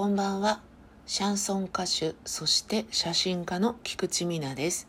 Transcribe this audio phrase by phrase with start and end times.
[0.00, 0.62] こんばんは。
[1.04, 4.88] シャンソン歌手、そして写真家の菊池美奈です。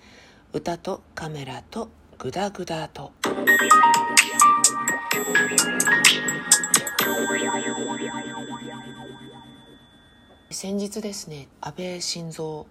[0.54, 3.12] 歌とカメラとグダグダと。
[10.50, 12.66] 先日ですね、安倍晋三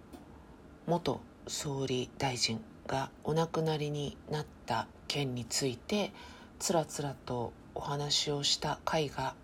[0.87, 6.15] 元総理大臣がお亡くなりになった件について
[6.59, 9.35] つらつらとお話をした回が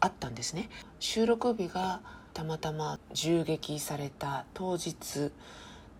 [0.00, 2.00] あったんですね収録日が
[2.34, 5.30] たまたま銃撃された当日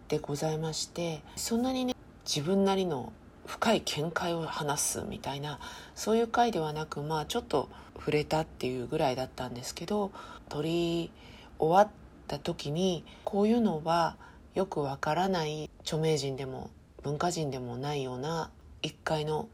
[0.09, 1.95] でございましてそんなにね
[2.27, 3.12] 自分なりの
[3.47, 5.61] 深い見解を話すみたいな
[5.95, 10.11] そういう回ではなくまあちょっと触れたっていうぐらいだったんですけど
[10.48, 11.12] 撮り
[11.61, 11.95] 終わっ
[12.27, 14.16] た時にこういうのは
[14.56, 16.70] よくわからない著名人でも
[17.05, 18.51] 文化人でもないような
[18.83, 19.48] 一階の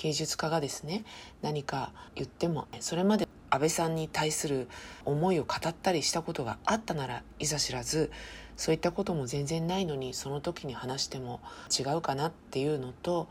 [0.00, 1.04] 芸術家がですね
[1.42, 4.66] 何か言ってもそれまで安倍さんに対する
[5.04, 8.10] 思いを語ったりしたことがあったならいざ知らず
[8.56, 11.40] そういったことも全然ないのにその時に話しても
[11.78, 13.28] 違うかなっていうのと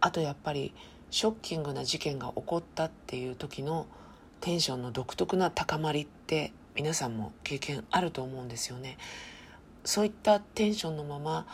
[0.00, 0.72] あとやっぱり
[1.10, 3.86] ショッキングな事件が起こったっていう時の
[4.40, 8.96] テンションの独特な高まりって皆さんも経験あると思うんですよね。
[9.84, 11.46] そういったテンションのまま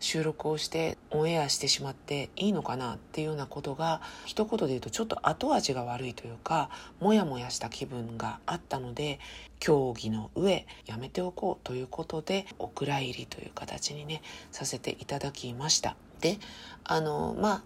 [0.00, 9.18] 収録をしてオンエアしてしまっていいのかなっていうようなことが一言で言うとちょっと後味が悪いというかモヤモヤした気分があったので
[9.58, 15.96] 競技の上やめておこうということでお蔵入りという形にねさせていただきました。
[16.20, 16.38] で
[16.84, 17.62] あのまあ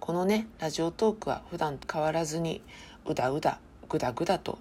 [0.00, 2.62] このねラジオトークは普段変わらずに
[3.06, 4.58] うだうだぐだぐだと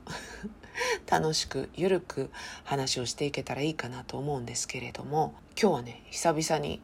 [1.09, 2.29] 楽しくゆるく
[2.63, 6.81] 話をしていけたらいいかなと思うんですけれども今日はね久々に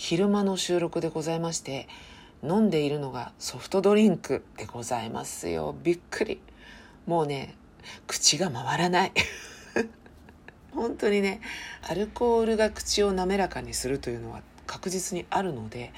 [0.00, 1.88] 昼間の収録でございまして
[2.44, 5.74] 飲んでいるのがソフトドリンクでございますよ。
[5.82, 6.40] びっくり。
[7.04, 7.56] もうね
[8.06, 9.12] 口が回らない。
[10.70, 11.40] 本当にね
[11.82, 15.92] アルコールが口を滑らかにするというのは確実にあるので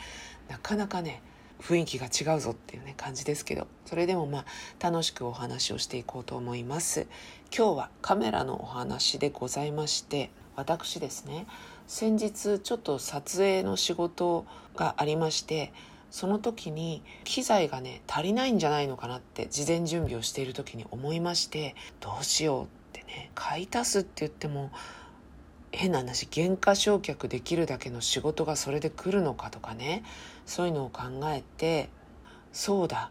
[0.48, 1.20] なかなかね
[1.60, 3.66] 雰囲気が違うぞっていうね感じですけど。
[3.84, 4.44] それでもまあ
[4.80, 7.06] 楽しくお話をしていこうと思います。
[7.54, 11.46] 今日はカメラのお話でございまして私ですね
[11.90, 14.46] 先日ちょっと撮影の仕事
[14.76, 15.72] がありまして
[16.12, 24.70] その時に機材がね足りないんじゃないのかなって事前準備をしている時に思いましてどうしようってね買い足すって言っても
[25.72, 30.04] 変な話減価償却できるだけの仕事がそれで来るのかとかね
[30.46, 31.88] そういうのを考えて
[32.52, 33.10] そうだ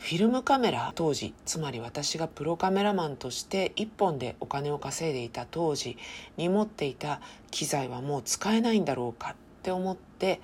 [0.00, 5.98] フィルムカメラ当時つまり私がプロカメラマンとして1本でお金を稼いでいた当時
[6.38, 10.40] に持っていた機材はもう使えないんだろうかって思って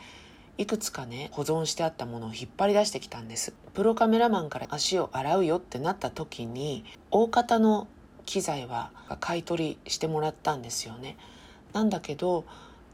[0.59, 3.55] いくつかね保存してあったものを引っ張り出してきたんです。
[3.73, 7.89] プロカメラマンから足を洗うよってなった時に大方の
[8.27, 8.91] 機材は
[9.21, 11.17] 買い取りしてもらったんですよね。
[11.73, 12.45] なんだけど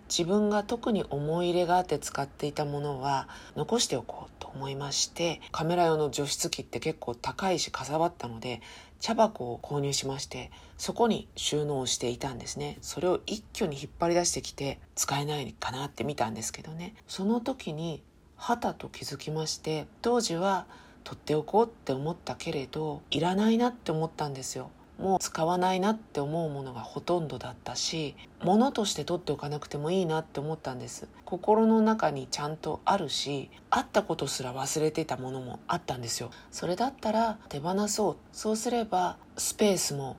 [0.08, 8.60] 自分が特に思い入れがあって使っていたものは残しておこう思いましてカメラ用の除湿機って結構高いしかさばったので
[9.00, 12.78] 茶箱を購入しましてそこに収納していたんですね。
[12.82, 16.94] それを一挙に引っ張り出してきて使えないかなって見たんですけどね。
[17.08, 18.02] その時に
[18.36, 20.66] はたと気づきまして当時は
[21.04, 24.70] 取っておこうって思ったけれどいらないなって思ったんですよ。
[25.02, 28.14] もう使わないなって思うものがほとんどだったし
[28.44, 31.08] 物として取っておかなくてもいいなって思ったんです。
[31.24, 36.30] 心の中にちゃんとあるしあったことすら忘れてたものもあったんですよ。
[36.52, 38.16] それだったら手放そう。
[38.32, 40.16] そうすればスペースも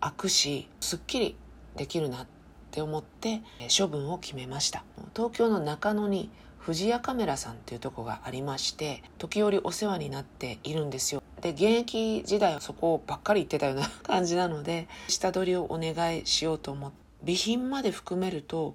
[0.00, 1.36] 空くしすっきり
[1.74, 2.26] できるなっ
[2.70, 3.42] て思って
[3.76, 4.84] 処分を決めました。
[5.16, 6.30] 東京の中野に
[6.66, 11.22] 富士屋カメラさんっていうとこがありまして時折お世話になっているんですよ。
[11.40, 18.74] で現役時代はそこばっかり行ってたような感じなので下取りをお願いしようと思って備品まで含めると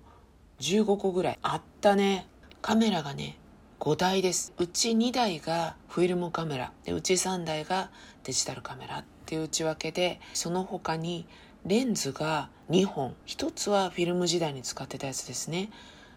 [0.60, 1.40] 15個ぐらい。
[1.42, 2.28] あったね。
[2.62, 3.38] カメラがね
[3.80, 4.54] 5台です。
[4.58, 6.72] うち2台がフィルムカメラ。
[6.86, 7.92] でうち3台が
[8.24, 11.28] デジタルカメラっていう内訳でその他に
[11.66, 13.16] レンズが2本。
[13.26, 15.70] 1つはフィルム時代に使ってたやつですね。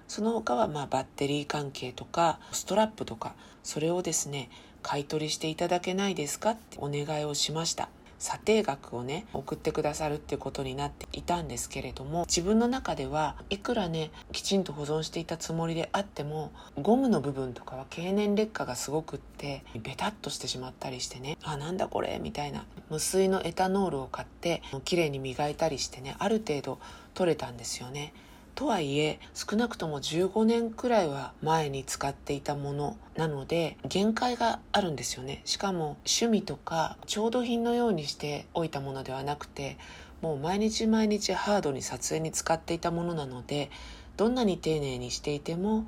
[0.09, 4.51] その他はまあバッテリー関係とかストラップとかそれをですね
[4.83, 7.89] 買い取りしていただけないですかってお願いをしました。
[8.25, 26.79] 査定額をね送ってくださるっていうことになっていたんですけれども自分の中ではいくらねきちんと保存していたつもりであってもゴムの部分とかは経年劣化がすごくってベタっとしてしまったりしてねあなんだこれみたいな無水のエタノールを買って綺麗に磨いたりしてねある程度
[27.13, 28.15] 取れたんですよね。
[28.55, 35.43] とはいえ少なくとも15年くらいは前に使っていたものなので限界があるんですよね。
[35.45, 39.77] しかも趣味とか調度品のようにしておいたものではなくて
[40.23, 43.71] もう毎日毎日ハードに撮影に使っていたものなので
[44.17, 45.87] どんなに丁寧にしていても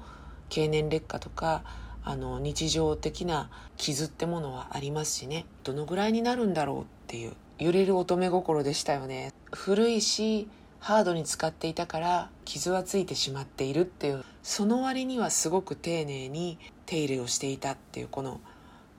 [0.49, 1.63] 経年劣化とか
[2.05, 5.47] あの日常的な傷ってものはありますしね。
[5.65, 9.33] どのぐらいになるんだろうっていう揺れる乙女心でしたよね。
[9.53, 14.25] 古いしハードに使っていたから傷はついてしまっているっていう。
[14.43, 18.41] その割にはすごく丁寧に手入れをしていたっていうこの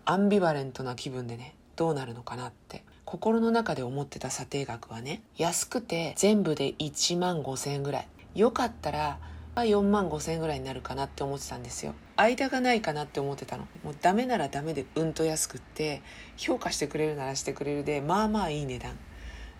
[0.05, 2.83] アンビバレントな気分でねどうなるのかなって。
[3.05, 8.07] 心の中で思ってた査定額はね安くて全部で1万5,000円ぐらい。
[8.35, 9.17] よかったら
[9.55, 11.95] 4万5千円ぐらいになるかなって思ってたんですよ。
[12.15, 13.67] 間がないかなって思ってたの。
[13.83, 16.01] もうダメならダメでうんと安くって
[16.35, 18.97] 評価してくれるならしてくれるでまあまあいい値段。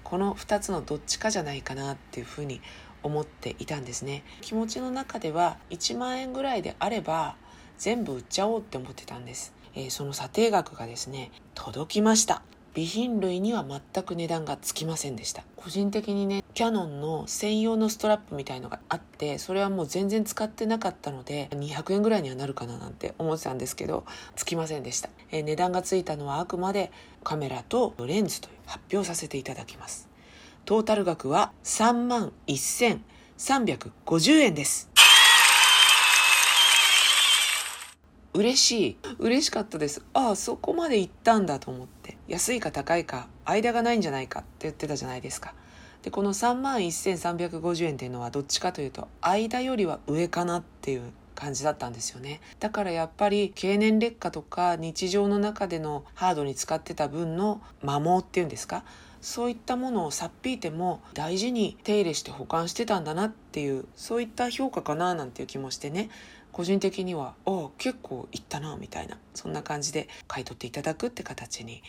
[0.08, 2.62] この2つのどっちかじゃないかなっていうふうに
[3.04, 4.24] 思っていたんですね。
[4.40, 7.36] 気持ちの中では1万円ぐらいであれば
[7.78, 12.42] 全部売っちゃおうって思ってたんです、えー、その査定額がですね届きました。
[12.74, 15.44] 備品類には全く値段がつきませんでした。
[15.58, 24.06] 個人的にねキヤノンの専用のストラップみたいのがあってそれはもう全然使ってなかったので200円ぐらいにはなるかななんて思ってたんですけど
[24.36, 26.92] つきませんでした、えー、値段がついたのはあくまで
[27.24, 30.10] カメラとレンズという発表させていただきます。
[30.66, 34.90] トータル額は3万1350円です。
[38.34, 38.98] 嬉しい。
[39.20, 40.04] 嬉しかったです。
[40.16, 42.18] ああそこまで行ったんだと思って。
[42.28, 45.54] 安いか高いか間がないんじゃないかって言ってたじゃないですか。
[46.04, 52.42] でこの3万1350円っていうのはどっちかというと間よりは上かなっていう感じだったんですよね。
[52.60, 58.84] だからやっぱり経年劣化とか日常の中でのハードに使ってた分の摩耗っていうんですか？
[59.22, 66.10] そういったものをさっぴいても大事に手入れして保管してたんだなっていうそういった評価かななんていう気もしてね。
[66.54, 71.84] 個人的にはああ結構いったなみたいなそんな感じで買い取っていただくって形に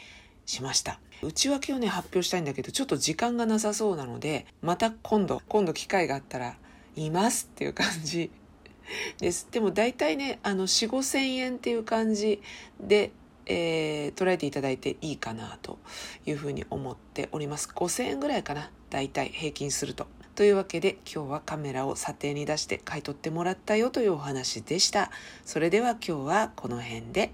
[0.48, 6.56] しました内訳をね発表したいんだけどちょっと時間がなさそうなのでまた今度今度機会があったら
[6.96, 8.30] いますっていう感じ
[9.20, 12.42] ですでも大体ねあの4 5千円っていう感じ
[12.80, 13.12] で
[13.50, 15.78] えー、捉えていただいていいかなと
[16.26, 25.10] いうふうに思っております5000円ぐらいかな大体平均するとというわけで今日はカメラを査定に出して買い取ってもらったよというお話でした。
[25.44, 27.32] それでは今日はこの辺で。